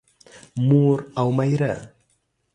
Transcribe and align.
مور 0.67 0.97
او 1.19 1.25
مېره 1.37 1.73